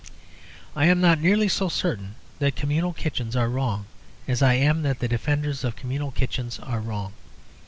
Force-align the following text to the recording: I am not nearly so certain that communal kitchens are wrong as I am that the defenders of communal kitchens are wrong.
I 0.75 0.87
am 0.87 0.99
not 0.99 1.21
nearly 1.21 1.47
so 1.47 1.69
certain 1.69 2.15
that 2.39 2.55
communal 2.55 2.91
kitchens 2.91 3.35
are 3.35 3.47
wrong 3.47 3.85
as 4.27 4.41
I 4.41 4.55
am 4.55 4.81
that 4.81 4.97
the 4.97 5.07
defenders 5.07 5.63
of 5.63 5.75
communal 5.75 6.09
kitchens 6.09 6.57
are 6.57 6.79
wrong. 6.79 7.13